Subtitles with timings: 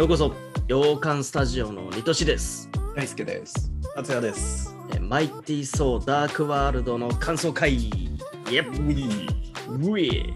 [0.00, 0.32] ようこそ、
[0.66, 2.70] 洋館スタジオのリトシです。
[2.96, 3.70] 大輔です。
[3.94, 4.74] 達也です。
[4.94, 7.74] えーマイティー・ソー・ダーク・ワールドの感想会。
[7.74, 8.18] イ
[8.50, 9.28] エッウィ
[9.68, 10.34] ウィ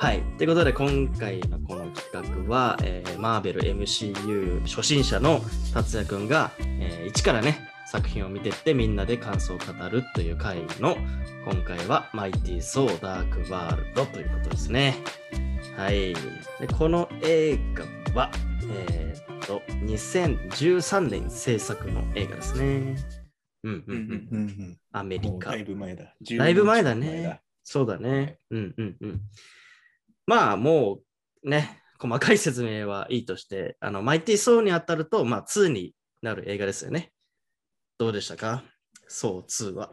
[0.00, 0.20] はい。
[0.36, 5.40] ということで、今回のこの企画は、えーマーベル MCU 初心者の
[5.72, 10.96] 達也くんが、えー一からね、作品を見てってみんなで感想を語るという回の、
[11.48, 14.96] 今回はマイティー・ソー・ダーク・ワールドということですね。
[15.76, 16.14] はい。
[16.60, 18.30] でこの映画は、
[18.70, 22.96] えーっと、2013年制作の映画ですね。
[23.64, 24.28] うんうんうん。
[24.30, 24.78] うんうん。
[24.92, 25.56] アメリカだ。
[25.56, 26.14] いぶ前だ。
[26.38, 27.40] だいぶ前だ10年近くね。
[27.64, 28.38] そうだね。
[28.50, 29.20] うんうんうん。
[30.26, 31.00] まあも
[31.42, 37.12] うね、細かい説明はいいとして、あのマイティー・ソーに当たると、まあ2になる映画ですよね。
[37.98, 38.62] どうでしたか？
[39.08, 39.90] ソー2は。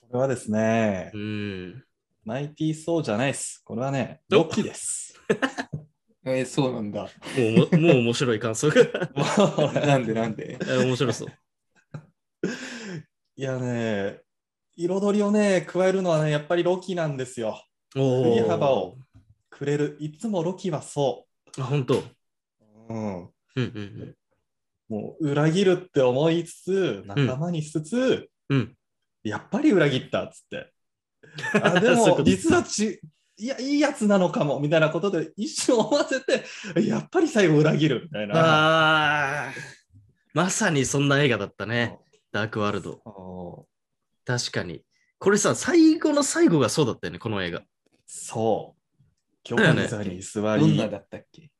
[0.00, 1.84] これはですねう、ん。
[2.24, 3.60] マイティーソーじゃないです。
[3.64, 5.14] これはね、おロッキーです。
[6.24, 7.02] えーそうなんだ。
[7.02, 7.08] も
[7.72, 8.76] うももう面白い感想が。
[9.86, 10.56] なんでなんで？
[10.68, 11.28] え面白そう。
[13.34, 14.20] いやね、
[14.76, 17.60] 彩りをね、加えるのはね、やっぱりロキなんですよ。
[17.96, 18.96] お振り幅を
[19.50, 19.96] くれる。
[19.98, 21.26] いつもロキはそ
[21.58, 21.98] あ、本当？
[21.98, 22.02] う。
[22.88, 23.22] うん。
[23.24, 24.14] うんうん
[24.88, 28.58] もう裏切るって思いつつ、仲間にしつつ、うん。
[28.58, 28.76] うん。
[29.24, 30.70] やっぱり裏切ったっつって。
[31.62, 33.00] あでも 実はち
[33.36, 36.44] いやいいやつなのかもみたいなことで一瞬思わせて
[36.80, 38.34] やっぱり最後裏切るみたいな。
[38.36, 39.52] ああ。
[40.34, 41.98] まさにそんな映画だったね。
[42.30, 43.00] ダークワールド。
[43.04, 44.82] そう確かに。
[45.18, 47.62] これさ、最後の最後がそうだったよね、この映画。
[48.06, 48.74] そ
[49.48, 49.54] う。
[49.56, 51.50] だよね玉座に座どんだったっけ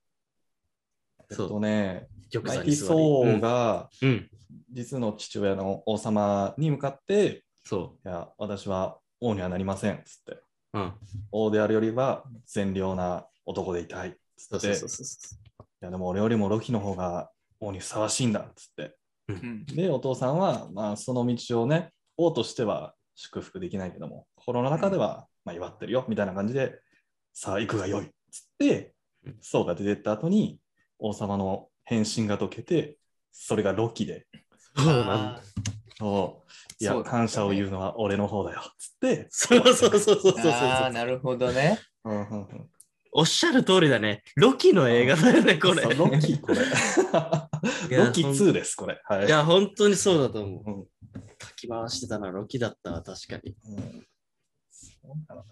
[1.31, 4.31] えっとね、玉マイティソーがうん、うん。
[4.71, 10.45] 実の父親の王様に向かって、そいや、私は王にはなりませんっつって、う。
[10.75, 10.93] うん。
[11.31, 15.37] 王であるよりは善良な男でいたいっつって、そうそうそうそ
[15.83, 18.97] いや、でも俺よりもロキの方が王にふさわしいんだっつって。
[19.29, 19.65] うん。
[19.67, 26.79] で、お父さんは、まあ、その道をね、王としては祝福できないけども、心の中では、まあ、祝ってるよみたいな感じで、
[27.33, 28.93] さあ、行くがよいっつって
[29.25, 30.59] うん、ソウが出てった後に、
[30.99, 32.99] 王様の変身が解けて、
[33.31, 34.27] それがロキで、
[34.77, 34.83] う。
[34.83, 35.41] そうなんだ。
[36.03, 36.43] そ
[36.81, 41.79] ういや、ね感謝を言うのは俺の方だよっつって、そうそうそうそうそうそうああ、なるほどね。
[42.05, 42.69] うんうんうん
[43.15, 44.23] おっしゃる通りだね。
[44.37, 45.83] ロキの映画だよね、これ。
[45.83, 46.61] ロキ、これ。
[47.95, 49.03] ロキ2です、これ。
[49.05, 50.71] はいいや、本当にそうだと思う。
[50.71, 50.87] うん
[51.43, 53.55] 書き回してたのはロキだったわ、確かに。
[53.69, 54.07] うん
[54.71, 55.45] そうなの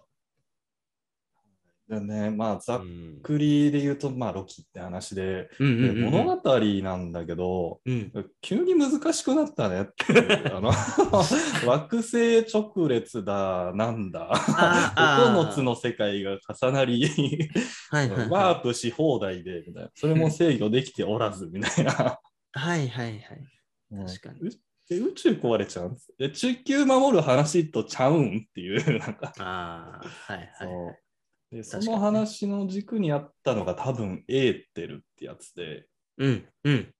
[1.91, 8.12] でね、まあ、ざっうんくりで言うと、まあ、ロキって話で、物語なんだけど、うん。
[8.41, 10.71] 急に難しくなったねっていう あの
[11.67, 17.09] 惑星直列だ、なんだ、あー9つの世界が重なり。
[18.31, 19.91] ワープし放題で、みたいな。
[19.95, 21.93] それも制御できておらず、みたいな。
[22.53, 23.19] はいはいはい。
[24.06, 24.50] 確かにう
[24.93, 25.97] え宇宙壊れちゃうん？
[26.21, 28.47] え地球守る話とちゃうん？
[28.49, 29.33] っていう、なんか。
[29.39, 30.69] ああ、はいはい。
[31.50, 35.87] でその話の軸にあったのが多分エーテルってやつで、
[36.19, 36.94] うんうん。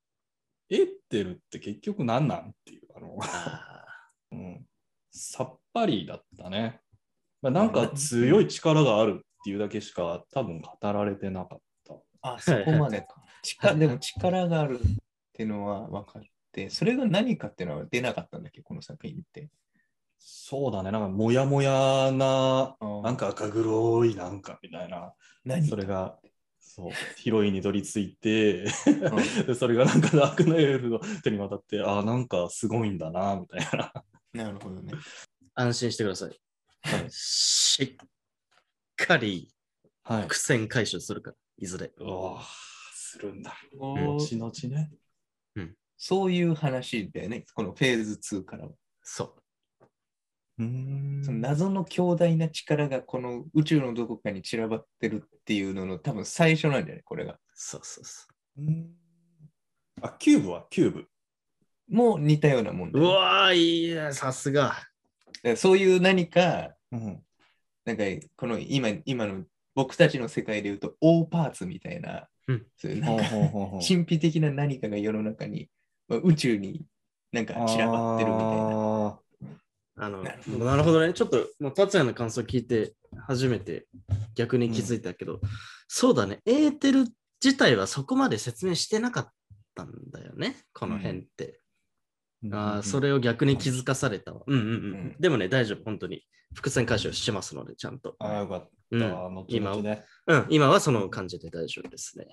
[0.71, 3.85] エーテルって結局何なんっていう、あの、あ
[4.33, 4.67] うん、
[5.11, 6.81] さっぱりだったね。
[7.43, 11.95] まあ、なんか強い力があるっていうだけしか多分語られてなかった。
[12.23, 13.23] あ、そこまでか。
[13.43, 14.83] 力でも力があるっ
[15.33, 16.23] ていうのは分かっ
[16.53, 19.49] て、それが何かっていうのは出なかったんだっけ、この作品って。
[20.23, 25.15] そうだね、なんかもやもやな、ななんか赤黒いなんかみたいな、
[25.45, 25.67] 何？
[25.67, 26.19] それが、
[26.61, 28.69] そう、ヒロインに取り付いて、
[29.59, 33.93] それがなんかダークナイルの手に渡って、ああ、なんかすごいんだな、みたいな。
[34.33, 34.93] なるほどね。
[35.55, 35.63] あ。
[35.63, 36.41] 安心してください。
[37.11, 38.07] しっ
[38.97, 39.53] かり
[40.03, 40.29] はい。
[40.29, 41.93] 苦戦回収するから、いずれ。
[41.97, 42.45] うわー
[42.93, 43.57] するんだ。
[43.79, 44.91] お後々ね。
[46.03, 48.73] そういう話だよね、このフェーズ2からは。
[49.03, 49.37] そ
[51.23, 57.39] その謎の強大な力がこの宇宙のどこかに散らばってるっていうのの多分最初なんじゃないこれが。
[57.55, 58.27] そうそうそ
[58.59, 58.91] ううん
[60.03, 61.07] あ、キューブはキューブ。
[61.89, 63.03] もう似たようなもんだう。
[63.03, 64.77] うわー、いいね、さすが。
[65.57, 67.23] そういう何か、うん。
[67.85, 68.05] なんか
[68.37, 69.45] この今今の
[69.75, 73.25] 僕たちの世界で言うと、オーパーツみたいな、うんそういうなんか
[73.87, 75.69] 神秘的な何かが世の中に、
[76.09, 76.85] まあ宇宙に
[77.33, 78.90] なんか散らばってるみたいな。
[80.01, 81.13] ああのなるほどなるほどね。
[81.13, 82.95] ちょっと、もう達也の感想聞いて、
[83.27, 83.87] 初めて
[84.35, 85.41] 逆に気づいたけど、
[85.89, 86.41] そうだね。
[86.47, 87.07] エーテル
[87.43, 89.29] 自体はそこまで説明してなかっ
[89.75, 91.61] たんだよね、この辺って。
[92.45, 94.43] ーああ、それを逆に気づかされたわ。
[94.47, 94.73] うんうんうん。
[94.73, 96.23] うんでもね、大丈夫、本当に。
[96.55, 98.17] 伏線回収しますので、ちゃんと。
[98.19, 98.69] ああ、よかった。
[98.93, 100.05] うん後々ね。
[100.27, 102.27] うん、今はその感じで大丈夫ですね。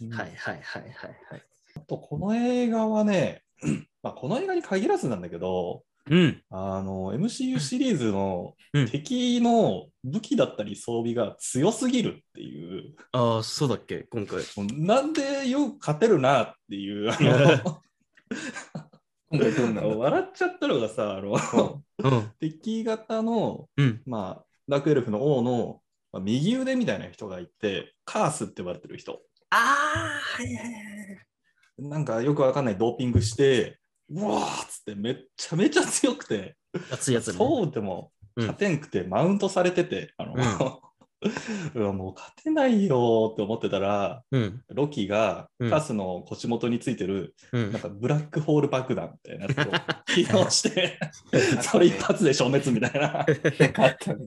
[0.00, 0.92] うんはいはいはいはい
[1.30, 1.42] はい。
[1.76, 3.42] あと、この映画はね、
[4.02, 6.42] まあ、この映画に限らずなんだけど、うん。
[6.50, 14.42] あの、MCU シリーズのうん敵の武器だったり装備が強すぎるっていう、ああ、そうだっけ、今回。
[14.72, 17.82] なんでよく勝てるなっていう、あの
[19.30, 22.32] 今回どんなの笑っちゃったのがさ、あのうん。
[22.40, 24.02] 敵型の、うん。
[24.06, 25.82] まあ、ダークエルフの王の、
[26.12, 29.20] まあ、右腕みたいな人がいて、カースって呼ばれてる人。
[29.50, 31.88] ああ、はいはいはい。
[31.88, 33.78] なんかよくわかんないドーピングして、
[34.10, 36.56] うわーっつってめっちゃめちゃ強くて、
[36.90, 37.34] 熱いやつね。
[37.34, 40.34] そうでもうん勝てんくてマウントされてて、あの
[41.74, 44.62] うわもう勝てないよーって思ってたら、うん。
[44.68, 49.72] ロキがうんカスの腰元についてる、うんなんかブラックホール爆弾みたいなやつを
[50.14, 50.98] 起動して、
[51.60, 53.26] それ一発で消滅みたいな。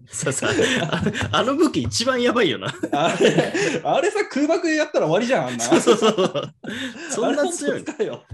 [0.08, 0.50] そうそう
[0.82, 1.02] あ
[1.32, 2.68] あの武器一番やばいよな。
[2.92, 5.64] あれ、あれさ、空爆やったら終わりじゃん、あんな。
[5.64, 6.54] そうそうそう。
[7.10, 8.26] そんな強いよ。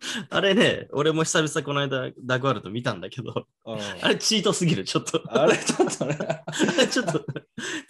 [0.30, 5.22] あれね、俺も久々この間ダークワールド見たんだけど、うんあれチートすぎる、ちょっと。
[5.28, 6.16] あれちょっとね。
[6.90, 7.24] ちょっと、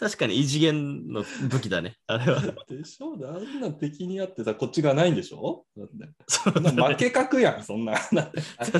[0.00, 2.40] 確かに異次元の武器だね、あれは。
[2.68, 5.64] でしょあんな敵にあってさ、こっちがないんでしょ？
[5.76, 7.92] だって負け確やん、そんな。
[8.12, 8.30] なあっ
[8.70, 8.72] た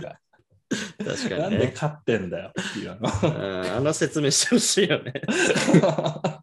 [0.00, 0.20] な
[1.04, 1.70] 確かになんでにね。
[1.74, 5.12] 勝ってんだよっていうあうんあの説明してほしいよね。
[5.80, 6.22] の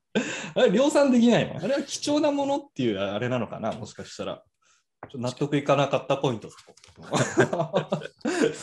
[0.55, 1.55] あれ量産できないの？
[1.63, 3.71] あれは貴重なものっていうあれなのかな？
[3.71, 4.43] もしかしたら。
[5.15, 6.49] 納得いかなかったポイント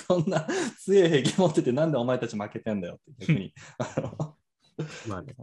[0.07, 0.47] そんな
[0.79, 3.55] 強い兵器持っててなんでお前たち負けてんだよって逆に。
[5.09, 5.35] まあね。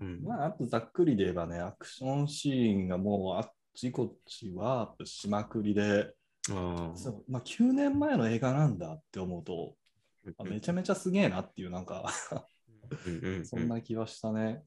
[0.00, 0.22] うん。
[0.22, 6.12] まあ、あとざっくりで言えばね、アクションシーンがもうあっちこっちワープしまくりで、
[6.50, 6.96] うん。
[6.96, 9.74] そうまあ、9年前の映画なんだって思うと、
[10.38, 12.10] あめちゃめちゃすげえなっていう、なんか、
[13.44, 14.62] そんな気はしたね。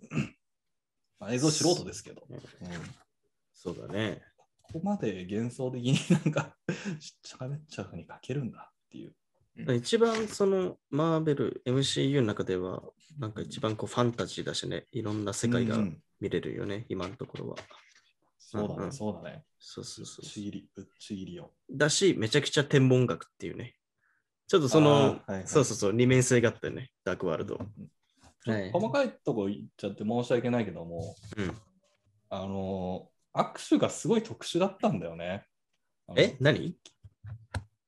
[1.19, 2.39] まあ、映像素人ですけど、うん、
[3.54, 4.22] そうだね。
[4.71, 6.56] ここまで幻想的になんか、
[7.00, 9.15] しゃべっちゃうふうに書けるんだっていう。
[9.75, 12.81] 一番そのマーベル MCU の中では
[13.19, 17.57] なんか一番こうファンタジーだしね、いろんな世界がうん見れるよね、今のところは。
[18.38, 19.44] そうだね、うんうんそうだね。
[19.59, 21.53] そうそうそうぶっちぎり、ぶっちぎりよ。
[21.69, 23.75] だし、めちゃくちゃ天文学っていうね。
[24.47, 27.57] ちょっとそあの、ーはいはいそうそうそう、二面性があってね、ダークワールド。
[28.44, 31.57] ちょはい細かいとこ言っちゃって申し訳ないけども、うん、
[32.29, 35.45] あのー、握手がすごい特殊だったんだよね。
[36.16, 36.75] え何？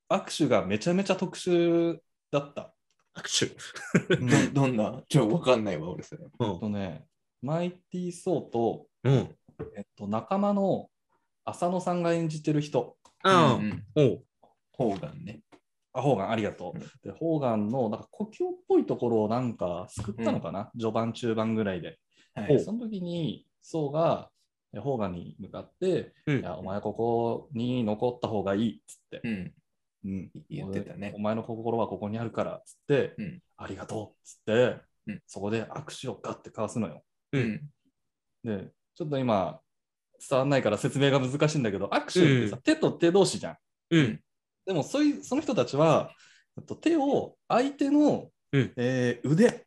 [0.09, 1.97] 握手がめちゃめちゃ特殊
[2.31, 2.73] だった。
[3.15, 3.55] 握
[4.09, 4.53] 手？
[4.53, 5.01] どどんな？
[5.09, 6.23] ちょ、わかんないわ、俺それ。
[6.23, 7.05] うえっとね、
[7.41, 9.09] マイティー・ソーと、ん。
[9.09, 9.35] うん。
[9.75, 10.89] えっと、仲間の
[11.45, 14.19] 浅野さんが演じてる人、ああ、うんうん。
[14.71, 15.41] ホーガンね。
[15.93, 17.07] あ、ホーガン、ありがとう。
[17.07, 21.99] で、ホーガンのなんか故郷っぽいところをなんか救ったのかな、序盤、中盤ぐらいで。
[22.33, 22.59] はい。
[22.63, 24.29] その時に、ソーが、
[24.75, 29.53] えホーガンに向かって、うんいや、お前ここに残った方がいいっつって、うん。
[30.05, 37.03] うん、言ってたね俺お前の心はここにあるからっつって、うんありがとうっつって、うんそこで握手をガッて交わすのよ。
[37.31, 37.39] う。
[37.39, 37.61] うんん。
[38.43, 39.59] で、ちょっと今、
[40.29, 43.57] 伝わんないから説明が難しいんだけど、握手ってさ、う手と手同士じゃん。
[43.91, 44.21] うん。
[44.65, 46.11] でもそういうその人たちは、
[46.67, 49.62] と手を相手の、うんえー腕、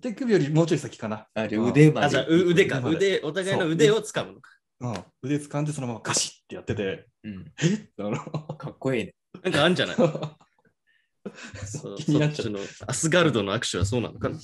[0.00, 1.26] 手首よりもうちょい先かな。
[1.34, 2.06] あれ、腕まで。
[2.06, 2.78] あ、じゃあ、う腕か。
[2.78, 4.50] 腕まで腕、お互いの腕を掴むのか。
[4.80, 7.52] うん、腕掴んでそのままガシッってやってて、うん。
[7.62, 7.66] え？
[7.74, 8.16] っあの
[8.56, 9.14] かっこいいね。
[9.42, 9.96] なんかあんじゃない？
[11.66, 14.38] そう気になっちゃそうっちのアスガルドの握手はそうなのかな？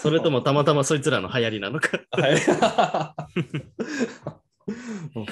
[0.00, 1.98] それともたまたまそいつらの流行りなのか？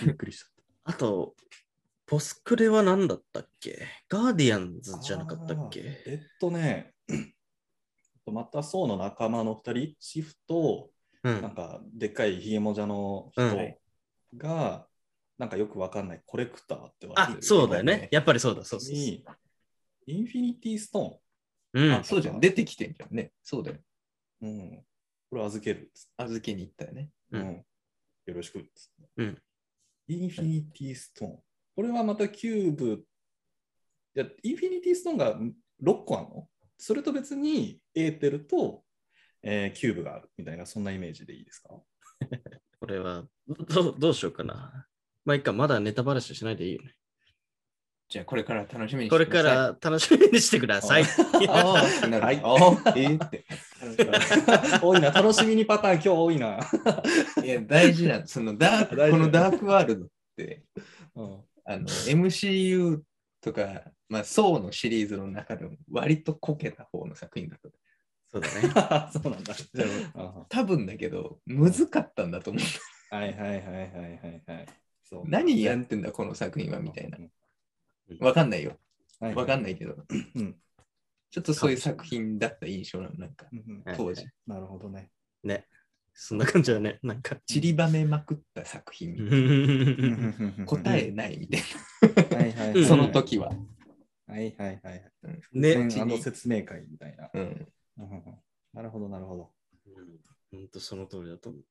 [0.04, 0.46] びっくりした。
[0.84, 1.34] あと、
[2.06, 3.86] ポスクレは何だったっけ？
[4.08, 5.80] ガーディアンズじゃなかったっけ？
[6.06, 6.94] えっとね、
[8.30, 10.90] またソウの仲間の2人、シフと、
[11.22, 11.42] うん。
[11.42, 13.76] なんかでっかいひげもじゃの人うん
[14.38, 14.86] が、
[15.38, 18.08] なんかよくわかんないコレクターって言われてある、そうだよね。
[18.10, 18.64] やっぱりそうだ。
[18.64, 19.22] そうそうイ
[20.20, 21.20] ンフィニティスト
[21.72, 22.04] うんあ、。
[22.04, 22.40] そうじゃん。
[22.40, 23.32] 出てきてんじゃんね。
[23.42, 23.78] そうだよ。
[24.42, 24.84] ーン、うん、
[25.30, 27.10] これ預ける預けに行ったよね。
[27.32, 27.64] うんうん
[28.26, 28.64] よろしく。
[29.16, 29.42] うん
[30.08, 31.38] インフィニティストーン。
[31.76, 33.04] これはまたキューブ。
[34.14, 35.38] いや、インフィニティストーンが
[35.82, 36.48] 6個あるの？
[36.80, 38.82] それと別にエーテルと、
[39.42, 41.74] えーキューブがあるみたいな、そんなイメージでいいですか？
[42.80, 44.86] これはどう、どうしようかな。
[45.24, 46.94] まあ、いいか、まだネタバラシしないでいいよね。
[48.08, 51.04] じゃあ、これから楽しみにしてこれから楽しみにしてください。
[51.04, 53.44] はいああ、えーって。
[54.82, 56.58] 多いな、楽しみにパターン今日多いな。
[57.44, 58.26] いや、大事なの。
[58.26, 60.64] そのダーク、このダークワールドって、
[61.14, 63.00] うんあの、MCU
[63.42, 67.70] とか、まあ、ソーのシリーズの中でも割とこけた方の作品だと。
[68.28, 69.10] そうだね。
[69.12, 69.54] そうなんだ。
[70.48, 73.14] 多分だけど、難かったんだと思う。
[73.14, 74.66] はいはいはいはいはいはい。
[75.04, 77.18] そう何やってんだ、この作品はみたいな。
[77.18, 77.30] うん
[78.18, 78.76] わかんないよ。
[79.20, 80.04] はいわかんないけど。
[80.34, 80.56] うん
[81.30, 83.14] ちょっとそういう作品だった印象なの。
[83.14, 84.26] なんか、うんうんはい当時。
[84.48, 85.12] なるほどね。
[85.44, 85.68] ね。
[86.12, 86.98] そんな感じだね。
[87.04, 87.36] なんか。
[87.46, 90.66] 散りばめまくった作品みたいな。
[90.66, 91.60] 答えないみたい
[92.36, 92.88] はいはいうんな。
[92.88, 93.52] その時は。
[94.30, 95.02] はいはいはい。
[95.52, 95.88] ね。
[96.00, 97.30] あの説明会みたいな。
[97.34, 97.42] うん。
[97.98, 98.38] うんうんうん
[98.72, 99.50] なるほどなるほど。
[100.52, 101.62] 本当その通りだと思う。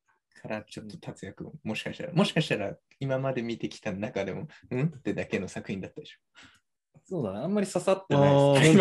[0.42, 6.18] からちょっと達也君、もしかしたら、もしかしたら今まで見てきた中でも、うんってだけの作品だったでしょ。
[7.06, 7.40] そうだね。
[7.40, 8.78] あんまり刺さってない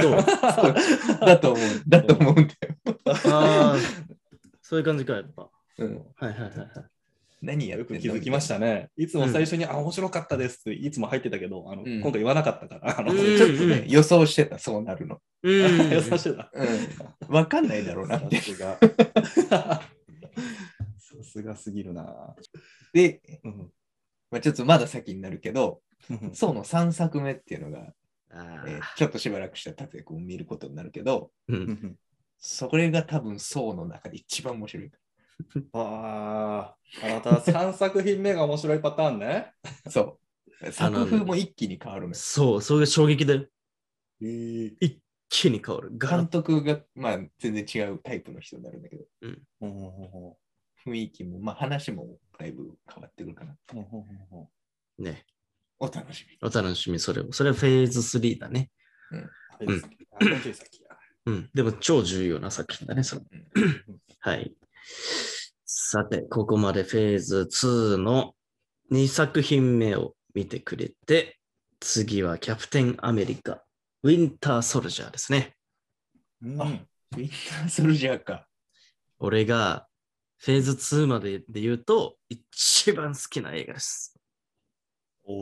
[1.21, 1.83] だと思う。
[1.87, 2.55] だと思うんだよ。
[3.07, 3.77] ああ、
[4.61, 5.51] そういう感じか、やっぱ。
[5.79, 6.71] うん、はいはいはいはい。
[7.41, 8.91] 何やよく気づきましたね。
[8.97, 12.99] いつも最初に、あ、面白かったですっていつも入ってたけど、あのうん今回言わなかったから。
[12.99, 15.21] あのうんちょっとね、予想してた、そうなるの。
[15.43, 15.53] うん。
[15.93, 16.51] 優しいな。
[16.53, 17.35] うん。
[17.35, 18.37] わかんないだろうなって。
[18.37, 18.79] さすが。
[18.79, 19.83] さ
[21.23, 22.35] すがすぎるな。
[22.93, 23.73] で、うん
[24.31, 25.81] まあ、ちょっとまだ先になるけど、
[26.11, 27.93] うんそうの3作目っていうのが、
[28.31, 31.55] あえーーちょっとしばらくした達也君を見ることになるけど、う。
[31.55, 31.97] うんん
[32.41, 34.91] それが多分、そうの中で一番面白い。
[35.73, 39.53] ああ、あなた3作品目が面白いパターンね。
[39.89, 40.19] そ
[40.63, 40.73] う。
[40.73, 42.15] 作風も一気に変わるのよ。
[42.15, 43.47] そう、それが衝撃だよ。
[44.21, 45.91] えー一気に変わる。
[45.97, 49.43] 監督が、まあ、全然違うタイプの人になるんだけど、うん
[50.87, 53.57] 雰囲気も、まあ、話もだいぶ変わってくるかな。
[54.99, 55.25] ね。
[55.79, 56.39] お楽しみ。
[56.41, 57.33] お楽しみ、それを。
[57.33, 58.71] それはフェーズ3だね。
[59.11, 59.31] うん
[61.27, 61.51] うん。
[61.53, 63.23] でも超重要な作品だね、それ。
[64.21, 64.55] はい。
[65.91, 68.35] さて、ここまでフェーズ2の
[68.93, 71.39] 2作品目を見てくれて、
[71.81, 73.63] 次はキャプテンアメリカ、
[74.03, 75.57] ウィンターソルジャーですね。
[76.43, 78.47] うんあウィンターソルジャーか。
[79.19, 79.89] 俺が
[80.37, 84.15] フェーズ2までで言うと、一番好きな映画です。
[85.25, 85.33] お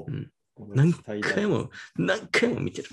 [0.00, 0.10] おう。
[0.10, 0.32] ん
[0.74, 2.88] 何回も、何回も見てる。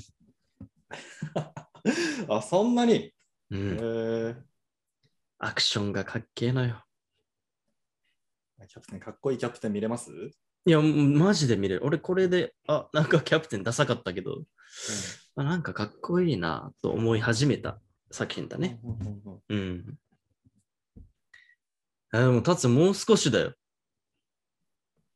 [2.30, 2.94] あ、そんなに？
[2.94, 3.14] へ
[3.50, 3.78] うん。
[3.80, 4.55] ー
[5.38, 6.82] アクションがかっけえのよ。
[8.68, 10.10] キャプテン、かっこいいキャプテン見れます？
[10.66, 11.82] いや、マジで見れる。
[11.84, 14.44] 俺これで、あ、なんかキャプテンダサかったけど、
[15.36, 17.80] あなんかかっこいいなと思い始めた
[18.12, 18.80] 作品だね。
[18.84, 19.98] うんうんうんうんうん。
[22.12, 23.50] あでも、タツもう少しだよ。
[23.50, 23.52] い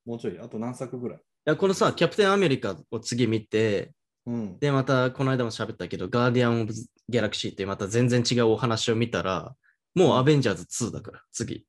[0.06, 1.20] もうちょい、あと何作ぐらい？
[1.46, 3.94] や、このさ、キャプテンアメリカを次見て、
[4.26, 4.60] うん。
[4.60, 9.56] で、またこの間も喋ったけど、ガーディアン・オブ・ギャラクシーってまた全然違うお話を見たら、
[9.96, 11.66] もうアベンジャーズ2だから、次。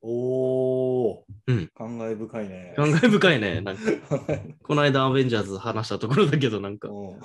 [0.00, 2.74] おお、うん感慨深いね。
[2.76, 3.60] 感慨深いね。
[3.60, 3.82] なんか、
[4.62, 7.20] この間アベンジャーズ話したところだけど、なんか、うん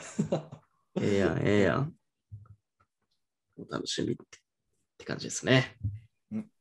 [1.01, 1.95] ええやん、ええやん。
[3.57, 4.25] お楽しみってっ
[4.99, 5.77] て感じですね。
[6.31, 6.51] うん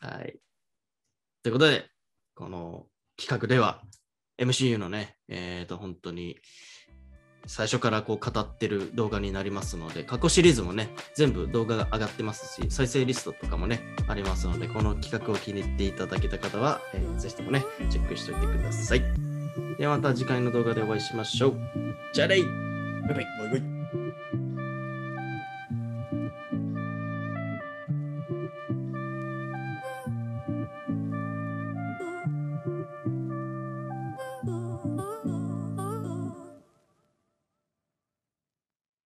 [0.00, 0.40] はい。
[1.42, 1.90] ということで、
[2.34, 3.82] この企画では
[4.38, 6.38] MCU のね、えっ、と、本当に
[7.48, 19.02] 最初からこう語ってる動画になりますので、過去シリーズもね、全部動画が上がってますし、再生リストとかもね、ありますので、この企画を気に入っていただけた方は、えーぜひともね、チェックしておいてください。
[19.78, 21.56] ではまた次回の動画でお会いしましょう。
[22.12, 22.36] じゃあね
[23.02, 23.24] バイバイ。
[23.50, 23.77] バイバイ